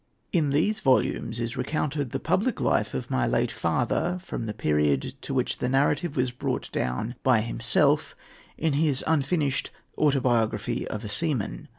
[0.31, 5.13] In these Volumes is recounted the public life of my late father from the period
[5.21, 8.15] to which the narrative was brought down by himself
[8.57, 9.69] in his unfinished
[9.99, 11.69] "Autobiography of a Seaman."